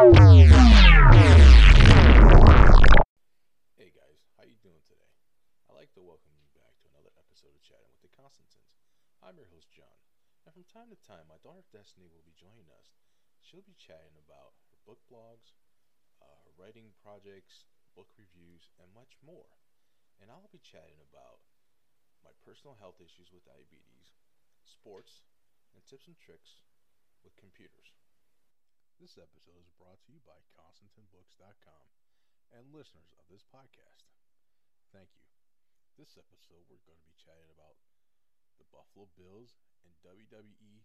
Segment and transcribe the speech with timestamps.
[0.00, 0.08] Hey
[3.92, 5.12] guys, how you doing today?
[5.68, 8.80] I'd like to welcome you back to another episode of Chatting with the Constantins.
[9.20, 10.00] I'm your host John,
[10.48, 12.96] and from time to time, my daughter Destiny will be joining us.
[13.44, 15.52] She'll be chatting about her book blogs,
[16.24, 19.60] uh, her writing projects, book reviews, and much more.
[20.16, 21.44] And I'll be chatting about
[22.24, 24.16] my personal health issues with diabetes,
[24.64, 25.28] sports,
[25.76, 26.64] and tips and tricks
[27.20, 27.99] with computers.
[29.00, 31.86] This episode is brought to you by ConstantinBooks.com
[32.52, 34.04] and listeners of this podcast.
[34.92, 35.24] Thank you.
[35.96, 37.80] This episode, we're going to be chatting about
[38.60, 39.56] the Buffalo Bills
[39.88, 40.84] and WWE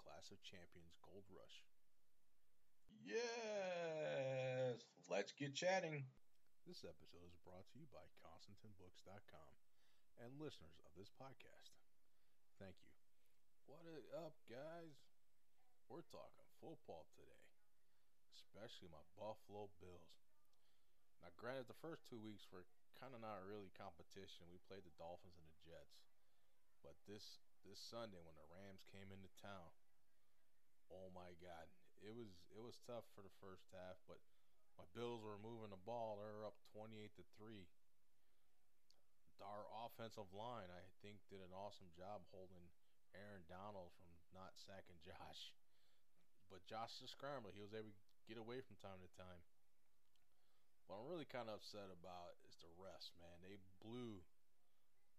[0.00, 1.68] Clash of Champions Gold Rush.
[3.04, 4.80] Yes,
[5.12, 6.08] let's get chatting.
[6.64, 9.52] This episode is brought to you by ConstantinBooks.com
[10.24, 11.76] and listeners of this podcast.
[12.56, 12.96] Thank you.
[13.68, 14.96] What is up, guys?
[15.92, 17.40] We're talking football today,
[18.34, 20.16] especially my Buffalo Bills.
[21.20, 24.48] Now, granted, the first two weeks were kind of not really competition.
[24.48, 26.00] We played the Dolphins and the Jets,
[26.80, 29.74] but this this Sunday when the Rams came into town,
[30.88, 31.66] oh my God,
[32.00, 33.98] it was it was tough for the first half.
[34.06, 34.22] But
[34.76, 36.20] my Bills were moving the ball.
[36.20, 37.68] They were up twenty-eight to three.
[39.36, 42.72] Our offensive line, I think, did an awesome job holding
[43.12, 45.52] Aaron Donald from not sacking Josh.
[46.50, 49.42] But Josh the scrambler, he was able to get away from time to time.
[50.86, 53.42] What I'm really kind of upset about is the refs, man.
[53.42, 54.22] They blew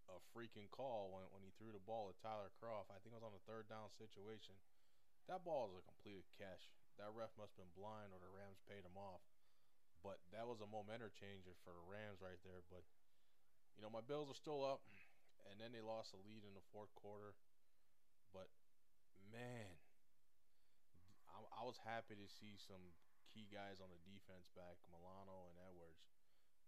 [0.08, 2.88] a freaking call when, when he threw the ball at Tyler Kroft.
[2.88, 4.56] I think it was on a third down situation.
[5.28, 6.72] That ball was a complete catch.
[6.96, 9.20] That ref must have been blind or the Rams paid him off.
[10.00, 12.64] But that was a momentum changer for the Rams right there.
[12.72, 12.88] But,
[13.76, 14.88] you know, my Bills are still up.
[15.52, 17.36] And then they lost the lead in the fourth quarter.
[18.32, 18.48] But,
[19.32, 19.68] man,
[21.32, 22.96] I, I was happy to see some
[23.28, 26.00] key guys on the defense back, Milano and Edwards.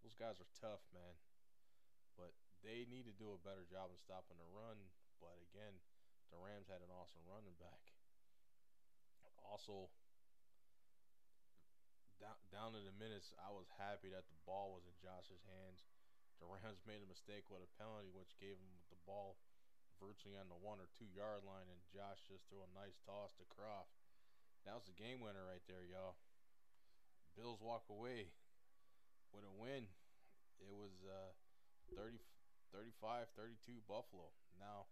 [0.04, 1.16] Those guys are tough, man.
[2.20, 4.92] But they need to do a better job in stopping the run.
[5.24, 5.80] But again,
[6.36, 7.96] the Rams had an awesome running back.
[9.48, 9.88] Also,
[12.20, 15.88] down down to the minutes, I was happy that the ball was in Josh's hands.
[16.44, 19.40] The Rams made a mistake with a penalty, which gave him the ball
[20.04, 23.32] virtually on the one or two yard line, and Josh just threw a nice toss
[23.40, 23.99] to Kroft.
[24.68, 26.20] That was the game winner right there, y'all.
[27.38, 28.34] Bills walk away
[29.32, 29.88] with a win.
[30.60, 31.32] It was uh,
[31.96, 32.20] 30,
[32.76, 34.36] 35 32 Buffalo.
[34.60, 34.92] Now,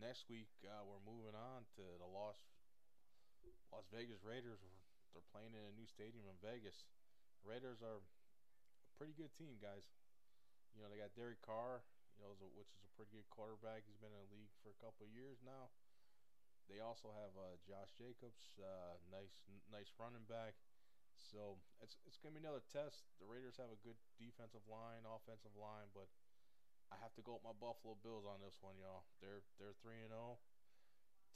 [0.00, 2.40] next week, uh, we're moving on to the Las,
[3.68, 4.64] Las Vegas Raiders.
[5.12, 6.88] They're playing in a new stadium in Vegas.
[7.44, 8.04] Raiders are a
[8.96, 9.84] pretty good team, guys.
[10.72, 11.84] You know, they got Derek Carr,
[12.16, 13.84] you know, which is a pretty good quarterback.
[13.84, 15.68] He's been in the league for a couple years now.
[16.72, 20.56] They also have uh, Josh Jacobs, uh, nice, nice running back.
[21.20, 23.04] So it's it's gonna be another test.
[23.20, 26.08] The Raiders have a good defensive line, offensive line, but
[26.88, 29.04] I have to go with my Buffalo Bills on this one, y'all.
[29.20, 30.44] They're they're three and zero, oh,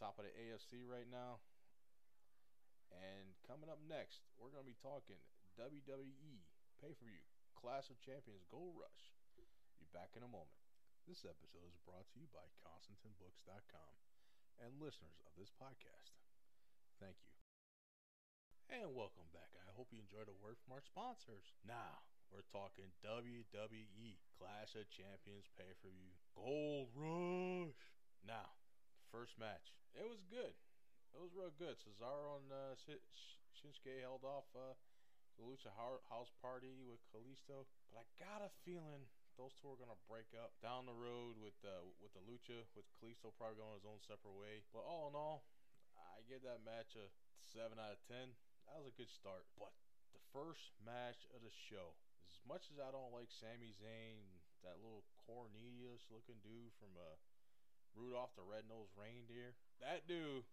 [0.01, 1.45] top of the AFC right now.
[2.89, 5.21] And coming up next, we're gonna be talking
[5.61, 6.49] WWE
[6.81, 7.21] pay per view
[7.53, 9.13] Clash of Champions Gold Rush.
[9.77, 10.57] Be back in a moment.
[11.05, 14.16] This episode is brought to you by ConstantinBooks.com
[14.63, 16.17] and listeners of this podcast.
[16.99, 17.33] Thank you.
[18.73, 19.55] And welcome back.
[19.55, 21.55] I hope you enjoyed a word from our sponsors.
[21.63, 22.03] Now,
[22.33, 27.79] we're talking WWE Clash of Champions pay per view Gold Rush.
[28.27, 28.59] Now,
[29.15, 29.71] first match.
[29.95, 30.57] It was good.
[31.15, 31.79] It was real good.
[31.79, 32.75] Cesaro and uh,
[33.55, 34.75] Shinsuke held off uh,
[35.39, 35.71] the Lucha
[36.11, 37.71] House Party with Kalisto.
[37.93, 39.07] But I got a feeling
[39.39, 41.46] those two are gonna break up down the road with
[42.37, 44.61] Lucha, with Kalisto probably going his own separate way.
[44.77, 45.49] But all in all,
[45.97, 47.09] I give that match a
[47.41, 48.37] seven out of ten
[48.67, 49.47] that was a good start.
[49.55, 49.71] But
[50.11, 51.95] the first match of the show,
[52.27, 54.27] as much as I don't like Sami Zayn,
[54.67, 57.17] that little Cornelius looking dude from uh,
[57.95, 60.45] Rudolph the Red-Nosed Reindeer, that dude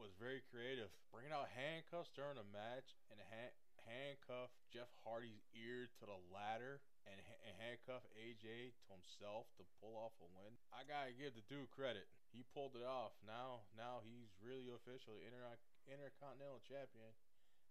[0.00, 0.88] was very creative.
[1.12, 3.56] Bringing out handcuffs during a match and ha-
[3.86, 9.98] handcuff Jeff Hardy's ear to the ladder and, and handcuff AJ to himself to pull
[9.98, 10.54] off a win.
[10.70, 12.06] I gotta give the dude credit.
[12.30, 13.12] He pulled it off.
[13.26, 17.12] Now, now he's really officially inter- intercontinental champion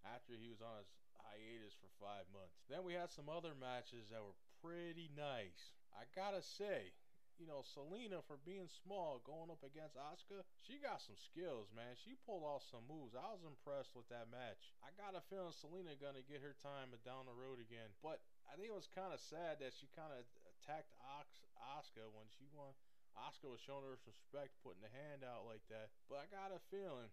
[0.06, 2.58] after he was on his hiatus for five months.
[2.70, 5.74] Then we had some other matches that were pretty nice.
[5.94, 6.94] I gotta say,
[7.40, 11.96] you know, Zelina for being small going up against Asuka, she got some skills, man.
[12.00, 13.16] She pulled off some moves.
[13.16, 14.74] I was impressed with that match.
[14.82, 17.94] I got a feeling Zelina gonna get her time down the road again.
[18.04, 20.26] But I think it was kind of sad that she kind of
[20.58, 22.76] attacked Asuka when she won.
[23.16, 25.92] Asuka was showing her respect, putting the hand out like that.
[26.08, 27.12] But I got a feeling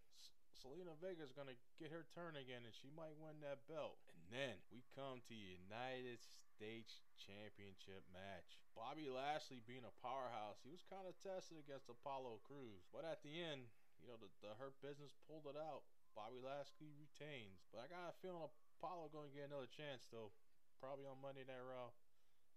[0.59, 4.03] Zelina Vega is gonna get her turn again, and she might win that belt.
[4.11, 8.59] And then we come to United States Championship match.
[8.75, 13.23] Bobby Lashley being a powerhouse, he was kind of tested against Apollo Crews, but at
[13.23, 13.71] the end,
[14.03, 15.87] you know, the, the Hurt Business pulled it out.
[16.19, 18.43] Bobby Lashley retains, but I got a feeling
[18.79, 20.35] Apollo gonna get another chance though,
[20.83, 21.95] probably on Monday Night Raw.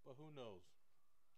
[0.02, 0.66] But who knows?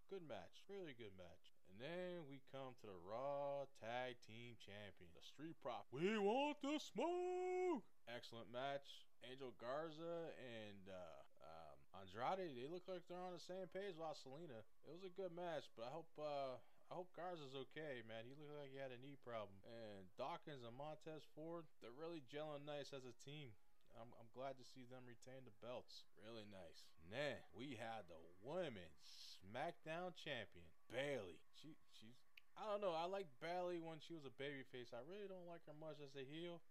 [0.08, 1.53] Good match, really good match.
[1.74, 5.90] And then we come to the Raw Tag Team Champion, the Street Profit.
[5.90, 7.82] We want the smoke.
[8.06, 9.02] Excellent match.
[9.26, 14.06] Angel Garza and uh, um, Andrade, they look like they're on the same page with
[14.22, 14.62] Zelina.
[14.86, 18.22] It was a good match, but I hope uh, I hope Garza's okay, man.
[18.22, 19.58] He looked like he had a knee problem.
[19.66, 23.50] And Dawkins and Montez Ford, they're really gelling nice as a team.
[23.98, 26.06] I'm, I'm glad to see them retain the belts.
[26.22, 26.86] Really nice.
[27.10, 29.03] Then we had the women's
[29.44, 31.38] SmackDown champion, Bayley.
[31.60, 32.16] She she's
[32.54, 32.94] I don't know.
[32.94, 34.94] I like Bayley when she was a babyface.
[34.94, 36.62] I really don't like her much as a heel.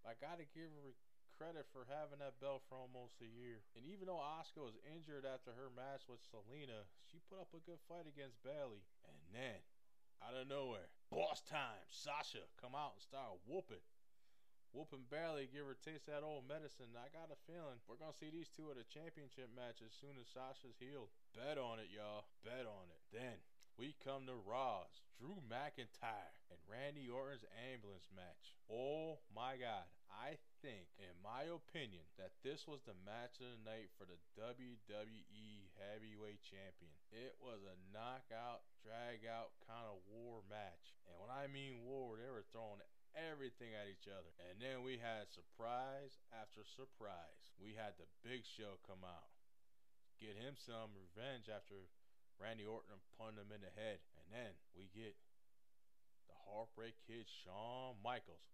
[0.00, 0.96] But I gotta give her
[1.38, 3.62] credit for having that belt for almost a year.
[3.78, 7.62] And even though Asuka was injured after her match with Zelina, she put up a
[7.62, 8.82] good fight against Bayley.
[9.06, 9.62] And then,
[10.18, 13.84] out of nowhere, boss time, Sasha come out and start whooping.
[14.72, 16.92] Whooping Bayley, give her taste that old medicine.
[16.92, 20.20] I got a feeling we're gonna see these two at a championship match as soon
[20.20, 21.08] as Sasha's healed.
[21.32, 22.28] Bet on it, y'all.
[22.44, 23.02] Bet on it.
[23.08, 23.40] Then
[23.80, 28.58] we come to Raw's Drew McIntyre and Randy Orton's ambulance match.
[28.68, 29.88] Oh my God.
[30.10, 34.18] I think, in my opinion, that this was the match of the night for the
[34.34, 36.90] WWE Heavyweight Champion.
[37.14, 40.96] It was a knockout, drag out kind of war match.
[41.06, 42.82] And when I mean war, they were throwing
[43.16, 44.32] everything at each other.
[44.50, 47.54] And then we had surprise after surprise.
[47.56, 49.32] We had the big show come out.
[50.18, 51.86] Get him some revenge after
[52.36, 54.02] Randy Orton punted him in the head.
[54.18, 55.14] And then we get
[56.26, 58.44] the Heartbreak Kid Shawn Michaels.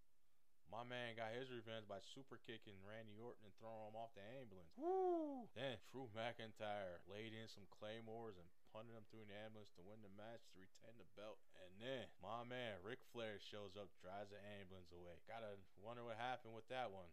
[0.73, 4.25] My man got his revenge by super kicking Randy Orton and throwing him off the
[4.41, 4.73] ambulance.
[4.81, 5.45] Woo!
[5.53, 10.03] Then Drew McIntyre laid in some claymores and punted him through an ambulance to win
[10.03, 11.38] the match to retain the belt.
[11.62, 15.15] And then my man Ric Flair shows up, drives the ambulance away.
[15.31, 17.06] Gotta wonder what happened with that one.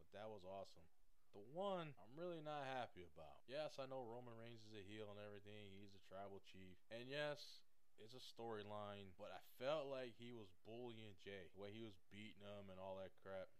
[0.00, 0.88] But that was awesome.
[1.36, 3.44] The one I'm really not happy about.
[3.44, 5.76] Yes, I know Roman Reigns is a heel and everything.
[5.76, 6.80] He's a tribal chief.
[6.88, 7.60] And yes,
[8.00, 11.96] it's a storyline, but I felt like he was bullying Jey, the way he was
[12.08, 13.52] beating him and all that crap.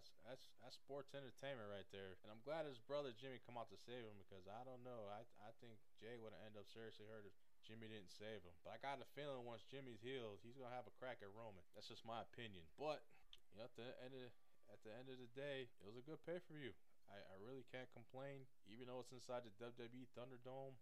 [0.00, 2.16] That's that's that's sports entertainment right there.
[2.24, 5.12] And I'm glad his brother Jimmy come out to save him because I don't know.
[5.12, 8.56] I I think Jey would have ended up seriously hurt if Jimmy didn't save him.
[8.64, 11.60] But I got a feeling once Jimmy's healed, he's gonna have a crack at Roman.
[11.76, 12.64] That's just my opinion.
[12.80, 13.04] But
[13.52, 14.32] you know, at the end of
[14.72, 16.72] at the end of the day, it was a good pay per view.
[17.12, 20.80] I, I really can't complain, even though it's inside the WWE Thunderdome.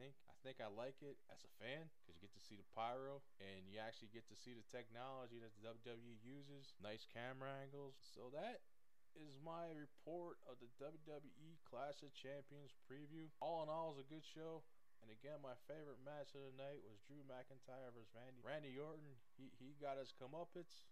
[0.00, 2.56] I think I think I like it as a fan because you get to see
[2.56, 7.04] the pyro and you actually get to see the technology that the WWE uses, nice
[7.04, 8.00] camera angles.
[8.00, 8.64] So that
[9.12, 13.28] is my report of the WWE Clash of Champions preview.
[13.44, 14.64] All in all, it was a good show.
[15.04, 18.40] And again, my favorite match of the night was Drew McIntyre versus Randy.
[18.40, 20.88] Randy Orton, he, he got his comeuppance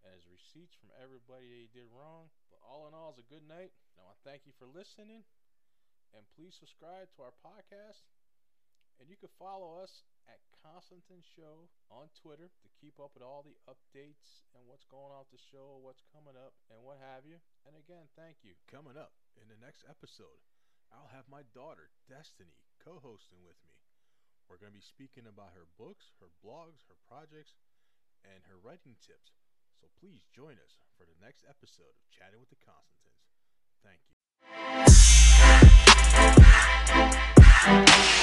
[0.00, 2.32] and his receipts from everybody that he did wrong.
[2.48, 3.76] But all in all, it's a good night.
[3.92, 5.28] And I want to thank you for listening.
[6.16, 8.15] And please subscribe to our podcast.
[8.96, 13.44] And you can follow us at Constantine Show on Twitter to keep up with all
[13.44, 17.28] the updates and what's going on with the show, what's coming up, and what have
[17.28, 17.38] you.
[17.68, 18.56] And again, thank you.
[18.66, 20.40] Coming up in the next episode,
[20.90, 23.76] I'll have my daughter, Destiny, co hosting with me.
[24.48, 27.58] We're going to be speaking about her books, her blogs, her projects,
[28.22, 29.34] and her writing tips.
[29.76, 33.22] So please join us for the next episode of Chatting with the Constantins.
[33.84, 34.00] Thank
[38.10, 38.15] you.